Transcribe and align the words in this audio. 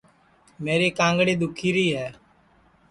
میری 0.63 0.89
کانگڑی 0.99 1.35
دُؔکھیری 1.41 1.87
ہے 1.97 2.07